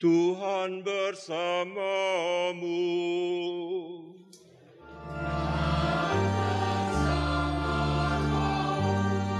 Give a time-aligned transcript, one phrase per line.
[0.00, 1.76] Tuhan bersamamu.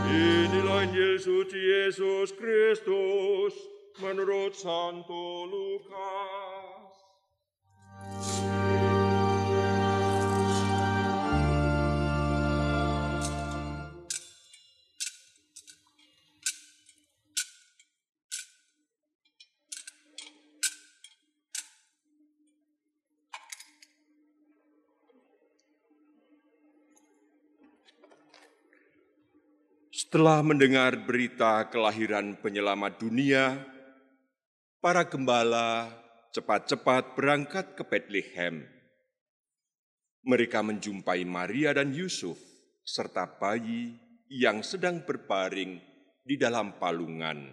[0.04, 3.56] Inilah Injil suci Yesus Kristus
[4.04, 6.49] menurut Santo Lukas.
[30.10, 33.62] Setelah mendengar berita kelahiran penyelamat dunia,
[34.82, 35.86] para gembala
[36.34, 38.66] cepat-cepat berangkat ke Bethlehem.
[40.26, 42.42] Mereka menjumpai Maria dan Yusuf
[42.82, 43.94] serta bayi
[44.26, 45.78] yang sedang berbaring
[46.26, 47.46] di dalam palungan.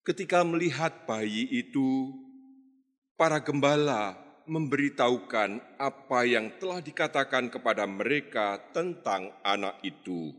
[0.00, 2.16] Ketika melihat bayi itu,
[3.20, 10.30] para gembala memberitahukan apa yang telah dikatakan kepada mereka tentang anak itu.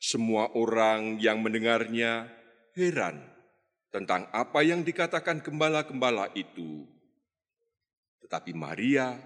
[0.00, 2.32] Semua orang yang mendengarnya
[2.72, 3.20] heran
[3.92, 6.88] tentang apa yang dikatakan gembala-gembala itu.
[8.24, 9.16] Tetapi Maria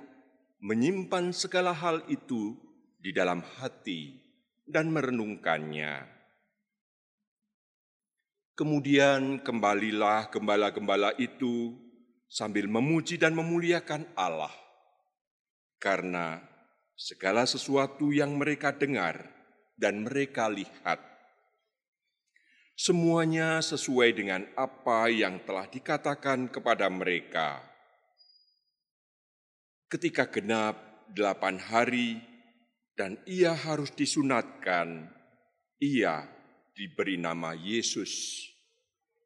[0.62, 2.54] menyimpan segala hal itu
[3.02, 4.22] di dalam hati
[4.62, 6.06] dan merenungkannya.
[8.52, 11.74] Kemudian kembalilah gembala-gembala itu
[12.32, 14.52] sambil memuji dan memuliakan Allah,
[15.76, 16.40] karena
[16.96, 19.28] segala sesuatu yang mereka dengar
[19.76, 20.96] dan mereka lihat,
[22.72, 27.60] semuanya sesuai dengan apa yang telah dikatakan kepada mereka.
[29.92, 32.16] Ketika genap delapan hari
[32.96, 35.04] dan ia harus disunatkan,
[35.84, 36.24] ia
[36.72, 38.40] diberi nama Yesus,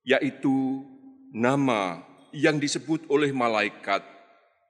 [0.02, 0.82] yaitu
[1.30, 4.04] nama yang disebut oleh malaikat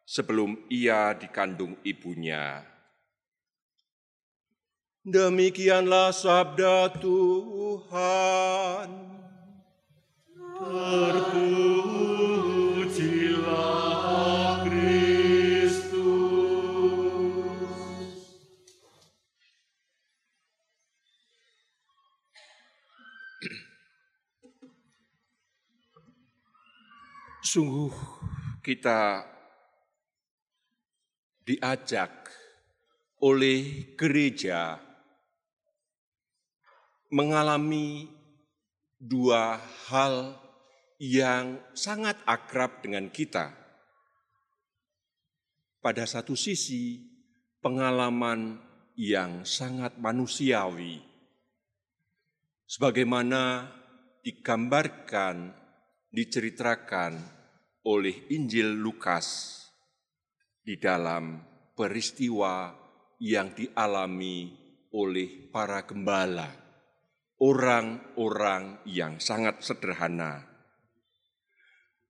[0.07, 2.63] sebelum ia dikandung ibunya.
[5.03, 8.91] Demikianlah sabda Tuhan.
[10.57, 11.43] Terpujilah
[14.67, 15.91] Kristus.
[27.57, 27.89] Sungguh
[28.61, 29.25] kita
[31.41, 32.29] diajak
[33.25, 34.77] oleh gereja
[37.09, 38.13] mengalami
[39.01, 39.57] dua
[39.89, 40.37] hal
[41.01, 43.57] yang sangat akrab dengan kita.
[45.81, 47.09] Pada satu sisi,
[47.65, 48.61] pengalaman
[49.01, 51.01] yang sangat manusiawi,
[52.69, 53.73] sebagaimana
[54.21, 55.57] digambarkan,
[56.13, 57.36] diceritakan
[57.87, 59.55] oleh Injil Lukas
[60.59, 61.39] di dalam
[61.79, 62.75] peristiwa
[63.23, 64.51] yang dialami
[64.91, 66.51] oleh para gembala,
[67.39, 70.43] orang-orang yang sangat sederhana.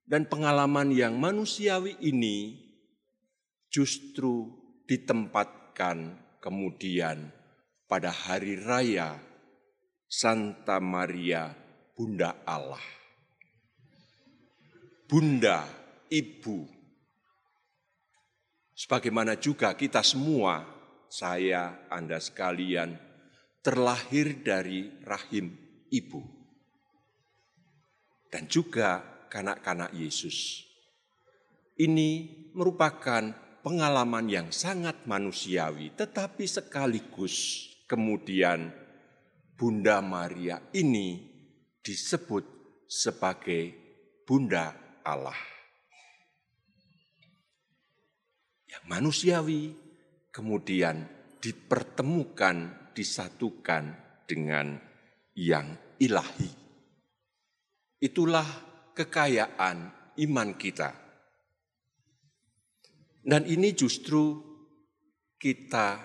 [0.07, 2.57] Dan pengalaman yang manusiawi ini
[3.69, 4.49] justru
[4.87, 7.35] ditempatkan kemudian
[7.85, 9.19] pada hari raya
[10.07, 11.53] Santa Maria
[11.93, 13.06] Bunda Allah.
[15.07, 15.63] Bunda,
[16.11, 16.67] Ibu.
[18.75, 20.67] Sebagaimana juga kita semua,
[21.07, 22.99] saya, Anda sekalian,
[23.63, 25.55] terlahir dari rahim
[25.95, 26.27] ibu.
[28.27, 30.67] Dan juga kanak-kanak Yesus.
[31.79, 33.31] Ini merupakan
[33.63, 38.75] pengalaman yang sangat manusiawi, tetapi sekaligus kemudian
[39.55, 41.27] Bunda Maria ini
[41.81, 42.45] disebut
[42.91, 43.73] sebagai
[44.27, 45.39] Bunda Allah.
[48.67, 49.63] Yang manusiawi
[50.35, 51.07] kemudian
[51.39, 53.95] dipertemukan, disatukan
[54.27, 54.83] dengan
[55.39, 56.51] yang ilahi.
[58.03, 58.45] Itulah
[58.93, 59.95] kekayaan
[60.27, 60.91] iman kita.
[63.27, 64.39] Dan ini justru
[65.39, 65.99] kita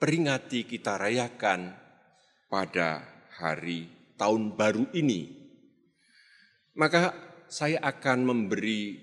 [0.00, 1.74] peringati, kita rayakan
[2.48, 3.04] pada
[3.36, 5.28] hari tahun baru ini.
[6.78, 8.96] Maka saya akan memberi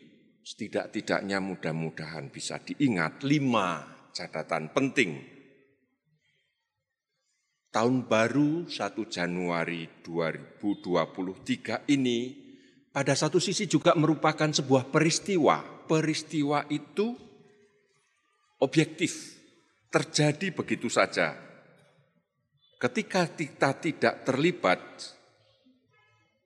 [0.45, 3.81] setidak-tidaknya mudah-mudahan bisa diingat lima
[4.13, 5.11] catatan penting.
[7.73, 8.71] Tahun baru 1
[9.11, 12.19] Januari 2023 ini
[12.93, 15.75] pada satu sisi juga merupakan sebuah peristiwa.
[15.85, 17.13] Peristiwa itu
[18.63, 19.37] objektif,
[19.91, 21.35] terjadi begitu saja.
[22.79, 24.81] Ketika kita tidak terlibat,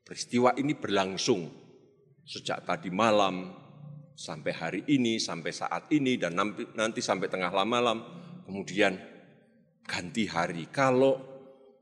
[0.09, 1.68] Peristiwa ini berlangsung
[2.29, 3.49] sejak tadi malam
[4.13, 8.05] sampai hari ini, sampai saat ini, dan nanti, sampai tengah malam,
[8.45, 8.93] kemudian
[9.89, 10.69] ganti hari.
[10.69, 11.17] Kalau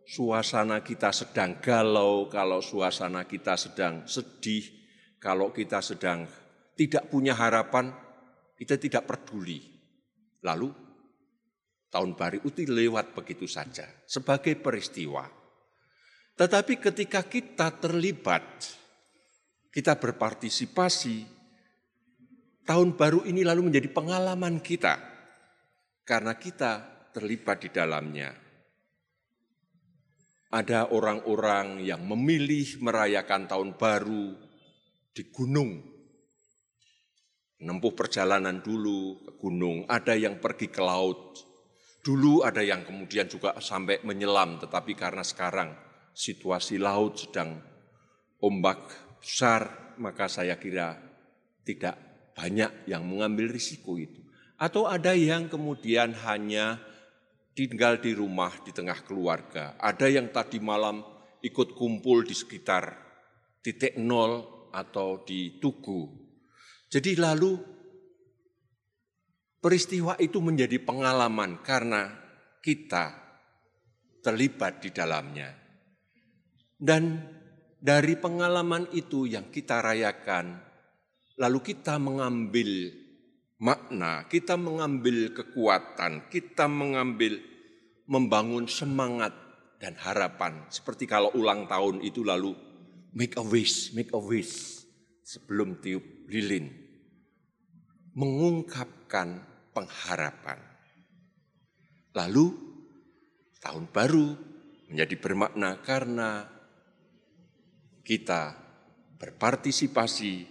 [0.07, 4.63] suasana kita sedang galau, kalau suasana kita sedang sedih,
[5.19, 6.23] kalau kita sedang
[6.79, 7.91] tidak punya harapan,
[8.55, 9.59] kita tidak peduli.
[10.47, 10.71] Lalu
[11.91, 15.27] tahun baru itu lewat begitu saja sebagai peristiwa.
[16.38, 18.45] Tetapi ketika kita terlibat,
[19.71, 21.27] kita berpartisipasi,
[22.67, 24.99] tahun baru ini lalu menjadi pengalaman kita
[26.03, 26.71] karena kita
[27.15, 28.29] terlibat di dalamnya.
[30.47, 34.31] Ada orang-orang yang memilih merayakan tahun baru
[35.11, 35.83] di gunung.
[37.57, 41.41] Menempuh perjalanan dulu ke gunung, ada yang pergi ke laut.
[42.05, 45.75] Dulu ada yang kemudian juga sampai menyelam, tetapi karena sekarang
[46.15, 47.59] situasi laut sedang
[48.39, 50.95] ombak besar, maka saya kira
[51.68, 52.00] tidak
[52.31, 54.24] banyak yang mengambil risiko itu.
[54.56, 56.79] Atau ada yang kemudian hanya
[57.51, 59.75] tinggal di rumah di tengah keluarga.
[59.75, 61.03] Ada yang tadi malam
[61.44, 62.95] ikut kumpul di sekitar
[63.59, 66.07] titik nol atau di Tugu.
[66.88, 67.59] Jadi lalu
[69.59, 72.15] peristiwa itu menjadi pengalaman karena
[72.63, 73.12] kita
[74.24, 75.51] terlibat di dalamnya.
[76.77, 77.37] Dan
[77.77, 80.57] dari pengalaman itu yang kita rayakan,
[81.38, 82.89] lalu kita mengambil
[83.62, 87.38] makna, kita mengambil kekuatan, kita mengambil
[88.09, 89.33] membangun semangat
[89.77, 90.65] dan harapan.
[90.74, 92.53] Seperti kalau ulang tahun itu lalu
[93.13, 94.81] make a wish, make a wish
[95.21, 96.74] sebelum tiup lilin.
[98.18, 99.45] Mengungkapkan
[99.77, 100.57] pengharapan.
[102.18, 102.50] Lalu
[103.62, 104.33] tahun baru
[104.89, 106.56] menjadi bermakna karena
[108.07, 108.56] kita
[109.19, 110.48] berpartisipasi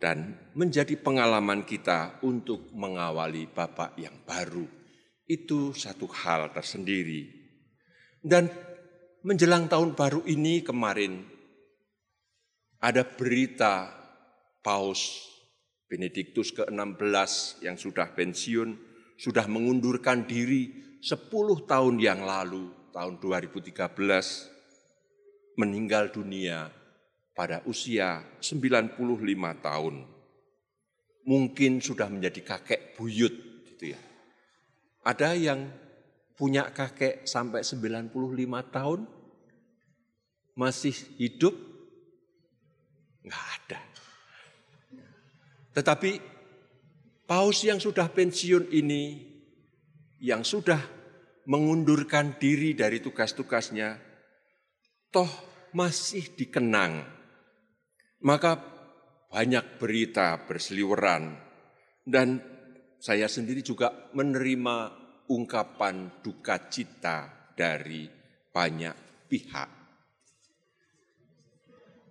[0.00, 4.64] dan menjadi pengalaman kita untuk mengawali Bapak yang baru.
[5.28, 7.28] Itu satu hal tersendiri.
[8.24, 8.48] Dan
[9.20, 11.20] menjelang tahun baru ini kemarin
[12.80, 13.92] ada berita
[14.64, 15.28] Paus
[15.86, 18.74] Benediktus ke-16 yang sudah pensiun,
[19.20, 21.30] sudah mengundurkan diri 10
[21.68, 23.70] tahun yang lalu, tahun 2013,
[25.56, 26.85] meninggal dunia
[27.36, 28.96] pada usia 95
[29.60, 29.94] tahun.
[31.28, 33.34] Mungkin sudah menjadi kakek buyut
[33.68, 34.00] gitu ya.
[35.04, 35.68] Ada yang
[36.32, 38.08] punya kakek sampai 95
[38.72, 39.00] tahun
[40.56, 41.52] masih hidup?
[43.20, 43.80] Enggak ada.
[45.76, 46.10] Tetapi
[47.28, 49.28] paus yang sudah pensiun ini,
[50.24, 50.80] yang sudah
[51.44, 54.00] mengundurkan diri dari tugas-tugasnya,
[55.12, 55.28] toh
[55.76, 57.16] masih dikenang
[58.26, 58.58] maka
[59.30, 61.38] banyak berita berseliweran
[62.02, 62.42] dan
[62.98, 64.76] saya sendiri juga menerima
[65.30, 68.10] ungkapan duka cita dari
[68.50, 68.96] banyak
[69.30, 69.70] pihak.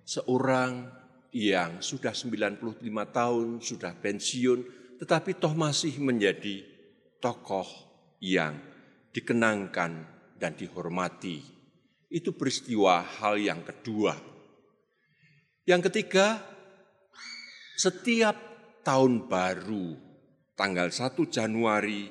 [0.06, 0.88] Seorang
[1.36, 2.80] yang sudah 95
[3.12, 4.60] tahun, sudah pensiun,
[5.02, 6.64] tetapi toh masih menjadi
[7.20, 7.68] tokoh
[8.24, 8.56] yang
[9.12, 9.92] dikenangkan
[10.40, 11.44] dan dihormati.
[12.08, 14.35] Itu peristiwa hal yang kedua
[15.66, 16.46] yang ketiga,
[17.74, 18.38] setiap
[18.86, 19.98] tahun baru
[20.54, 22.06] tanggal 1 Januari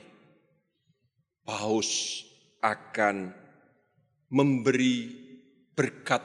[1.46, 2.24] Paus
[2.58, 3.30] akan
[4.34, 5.06] memberi
[5.70, 6.22] berkat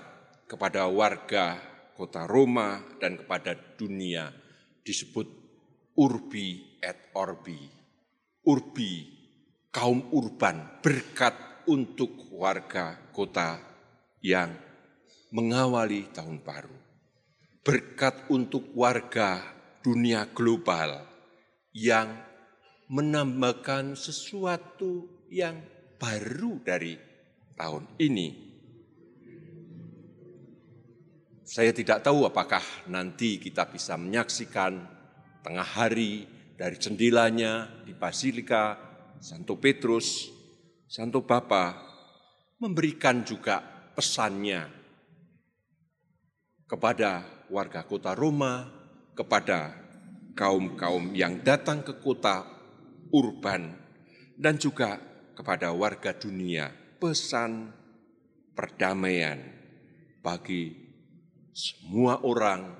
[0.49, 1.61] kepada warga
[1.93, 4.33] kota Roma dan kepada dunia
[4.81, 5.29] disebut
[6.01, 7.61] urbi et orbi.
[8.49, 8.91] Urbi,
[9.69, 13.61] kaum urban, berkat untuk warga kota
[14.25, 14.49] yang
[15.29, 16.78] mengawali tahun baru
[17.69, 19.45] berkat untuk warga
[19.85, 21.05] dunia global
[21.69, 22.17] yang
[22.89, 25.61] menambahkan sesuatu yang
[26.01, 26.97] baru dari
[27.53, 28.49] tahun ini.
[31.45, 34.89] Saya tidak tahu apakah nanti kita bisa menyaksikan
[35.45, 36.25] tengah hari
[36.57, 38.81] dari jendelanya di Basilika
[39.21, 40.25] Santo Petrus,
[40.89, 41.77] Santo Bapa
[42.57, 43.61] memberikan juga
[43.93, 44.78] pesannya
[46.69, 48.69] kepada warga kota Roma,
[49.17, 49.73] kepada
[50.37, 52.45] kaum-kaum yang datang ke kota
[53.09, 53.73] urban,
[54.37, 55.01] dan juga
[55.33, 56.69] kepada warga dunia
[57.01, 57.73] pesan
[58.53, 59.41] perdamaian
[60.21, 60.77] bagi
[61.49, 62.77] semua orang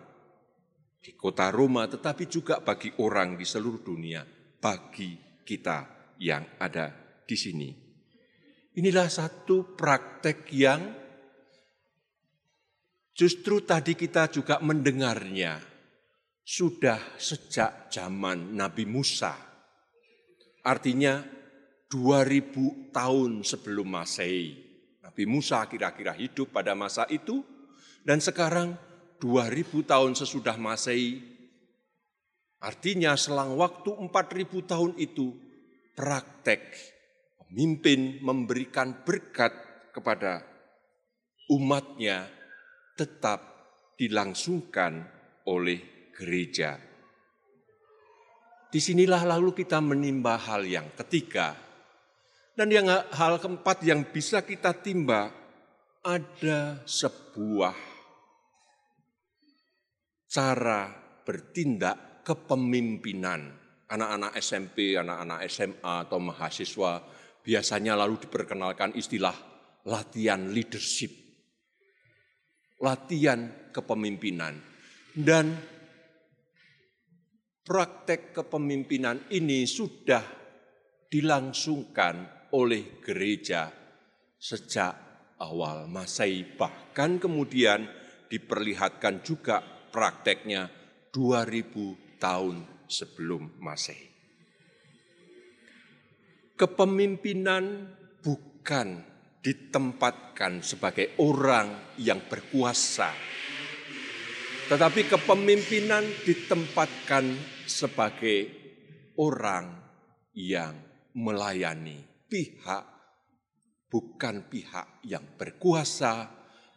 [1.02, 4.22] di kota Roma, tetapi juga bagi orang di seluruh dunia,
[4.62, 6.94] bagi kita yang ada
[7.26, 7.70] di sini.
[8.78, 10.82] Inilah satu praktek yang
[13.20, 15.60] Justru tadi kita juga mendengarnya
[16.40, 19.36] sudah sejak zaman Nabi Musa.
[20.64, 21.20] Artinya
[21.92, 24.56] 2000 tahun sebelum Masehi.
[25.04, 27.44] Nabi Musa kira-kira hidup pada masa itu
[28.08, 28.80] dan sekarang
[29.20, 31.20] 2000 tahun sesudah Masehi.
[32.64, 35.36] Artinya selang waktu 4000 tahun itu
[35.92, 36.72] praktek
[37.36, 39.52] pemimpin memberikan berkat
[39.92, 40.40] kepada
[41.52, 42.39] umatnya
[43.00, 43.40] tetap
[43.96, 45.08] dilangsungkan
[45.48, 46.76] oleh gereja.
[48.68, 51.56] Di sinilah lalu kita menimba hal yang ketiga.
[52.54, 55.32] Dan yang hal keempat yang bisa kita timba
[56.04, 57.76] ada sebuah
[60.28, 60.92] cara
[61.24, 63.58] bertindak kepemimpinan.
[63.90, 67.02] Anak-anak SMP, anak-anak SMA atau mahasiswa
[67.42, 69.34] biasanya lalu diperkenalkan istilah
[69.88, 71.29] latihan leadership.
[72.80, 74.56] Latihan kepemimpinan.
[75.12, 75.52] Dan
[77.66, 80.24] praktek kepemimpinan ini sudah
[81.10, 83.70] dilangsungkan oleh gereja
[84.40, 84.94] sejak
[85.44, 86.46] awal Masehi.
[86.56, 87.86] Bahkan kemudian
[88.30, 89.60] diperlihatkan juga
[89.90, 90.70] prakteknya
[91.12, 94.08] 2000 tahun sebelum Masehi.
[96.60, 99.09] Kepemimpinan bukan
[99.40, 103.12] ditempatkan sebagai orang yang berkuasa,
[104.68, 107.26] tetapi kepemimpinan ditempatkan
[107.64, 108.52] sebagai
[109.16, 109.80] orang
[110.36, 110.76] yang
[111.16, 112.86] melayani pihak,
[113.90, 116.30] bukan pihak yang berkuasa,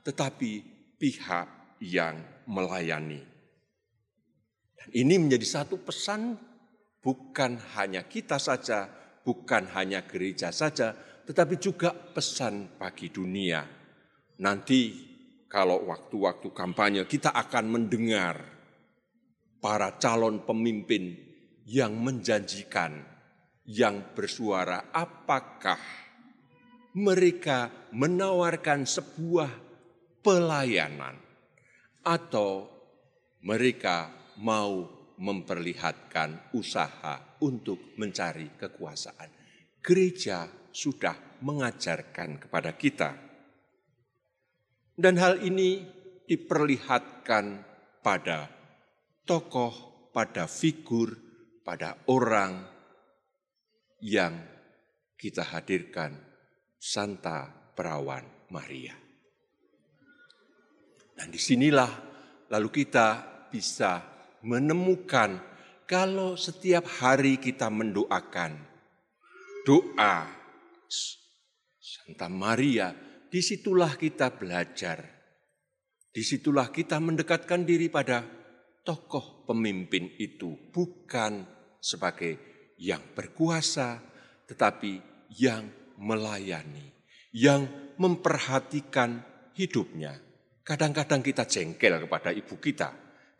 [0.07, 0.51] tetapi
[0.97, 3.21] pihak yang melayani.
[4.79, 6.39] Dan ini menjadi satu pesan
[7.03, 8.89] bukan hanya kita saja,
[9.23, 10.95] bukan hanya gereja saja,
[11.27, 13.63] tetapi juga pesan bagi dunia.
[14.43, 15.11] Nanti
[15.47, 18.41] kalau waktu-waktu kampanye kita akan mendengar
[19.63, 21.15] para calon pemimpin
[21.69, 23.05] yang menjanjikan,
[23.69, 25.79] yang bersuara apakah
[26.99, 29.51] mereka menawarkan sebuah
[30.21, 31.17] pelayanan
[32.03, 32.67] atau
[33.47, 34.11] mereka
[34.43, 39.31] mau memperlihatkan usaha untuk mencari kekuasaan.
[39.79, 41.15] Gereja sudah
[41.45, 43.11] mengajarkan kepada kita.
[44.93, 45.85] Dan hal ini
[46.25, 47.45] diperlihatkan
[48.01, 48.49] pada
[49.25, 51.17] tokoh, pada figur,
[51.63, 52.65] pada orang
[54.03, 54.35] yang
[55.15, 56.19] kita hadirkan,
[56.77, 58.97] Santa Perawan Maria.
[61.15, 61.93] Dan di sinilah
[62.51, 63.09] lalu kita
[63.53, 64.03] bisa
[64.43, 65.39] menemukan
[65.87, 68.59] kalau setiap hari kita mendoakan
[69.63, 70.42] doa
[71.83, 72.93] Santa Maria,
[73.33, 75.01] di situlah kita belajar.
[76.13, 78.21] Di situlah kita mendekatkan diri pada
[78.85, 81.47] tokoh pemimpin itu bukan
[81.81, 82.37] sebagai
[82.77, 84.03] yang berkuasa,
[84.45, 85.01] tetapi
[85.41, 86.93] yang melayani,
[87.33, 89.25] yang memperhatikan
[89.57, 90.19] hidupnya.
[90.63, 92.91] Kadang-kadang kita jengkel kepada ibu kita,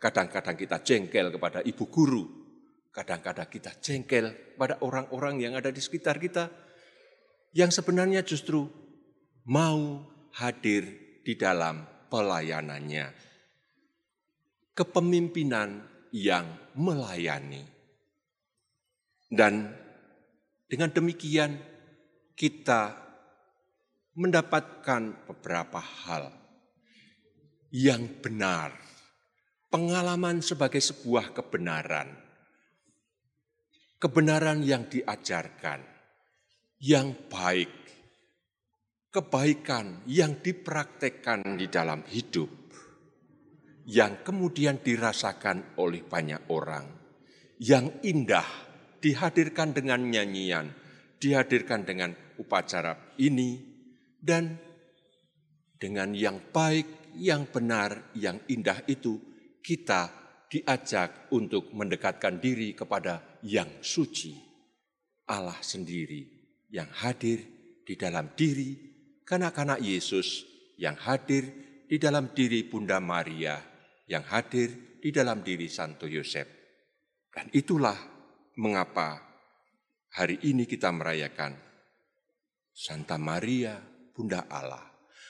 [0.01, 2.23] kadang-kadang kita jengkel kepada ibu guru,
[2.91, 6.62] kadang-kadang kita jengkel pada orang-orang yang ada di sekitar kita,
[7.53, 8.65] yang sebenarnya justru
[9.45, 10.01] mau
[10.33, 10.89] hadir
[11.21, 13.13] di dalam pelayanannya.
[14.73, 17.61] Kepemimpinan yang melayani.
[19.29, 19.69] Dan
[20.65, 21.61] dengan demikian
[22.33, 22.97] kita
[24.17, 26.33] mendapatkan beberapa hal.
[27.73, 28.69] Yang benar,
[29.73, 32.13] pengalaman sebagai sebuah kebenaran,
[33.97, 35.81] kebenaran yang diajarkan,
[36.83, 37.71] yang baik,
[39.07, 42.51] kebaikan yang dipraktekkan di dalam hidup.
[43.87, 46.87] Yang kemudian dirasakan oleh banyak orang.
[47.59, 48.47] Yang indah
[48.99, 50.71] dihadirkan dengan nyanyian,
[51.19, 53.59] dihadirkan dengan upacara ini,
[54.19, 54.59] dan
[55.79, 59.19] dengan yang baik, yang benar, yang indah itu
[59.63, 60.11] kita
[60.47, 64.35] diajak untuk mendekatkan diri kepada yang suci,
[65.27, 66.42] Allah sendiri
[66.73, 67.45] yang hadir
[67.85, 68.73] di dalam diri
[69.21, 70.41] kanak-kanak Yesus
[70.81, 71.45] yang hadir
[71.85, 73.61] di dalam diri Bunda Maria
[74.09, 76.49] yang hadir di dalam diri Santo Yosef.
[77.29, 77.97] Dan itulah
[78.57, 79.21] mengapa
[80.17, 81.53] hari ini kita merayakan
[82.73, 83.77] Santa Maria,
[84.13, 84.81] Bunda Allah.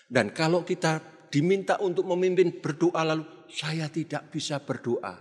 [0.07, 5.15] Dan kalau kita diminta untuk memimpin berdoa lalu saya tidak bisa berdoa.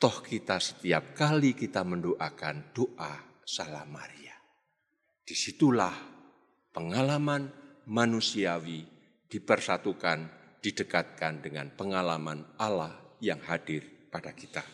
[0.00, 4.29] Toh kita setiap kali kita mendoakan doa salam Maria.
[5.30, 5.94] Di situlah
[6.74, 7.46] pengalaman
[7.86, 8.82] manusiawi
[9.30, 10.26] dipersatukan
[10.58, 14.66] didekatkan dengan pengalaman Allah yang hadir pada kita.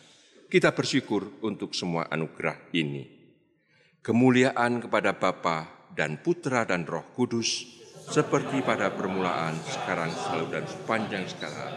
[0.49, 3.05] Kita bersyukur untuk semua anugerah ini.
[4.01, 7.77] Kemuliaan kepada Bapa dan Putra dan Roh Kudus,
[8.09, 11.73] seperti pada permulaan, sekarang, selalu, dan sepanjang sekarang.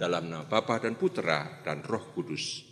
[0.00, 2.67] Dalam nama Bapa dan Putra dan Roh Kudus.